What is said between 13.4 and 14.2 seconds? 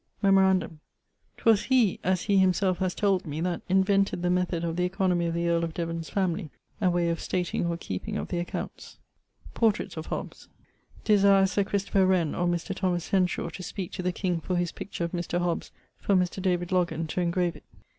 to speake to the